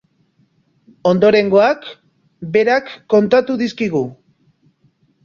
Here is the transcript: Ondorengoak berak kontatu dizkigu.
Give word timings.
Ondorengoak 1.09 1.85
berak 2.55 2.89
kontatu 3.15 3.59
dizkigu. 3.63 4.03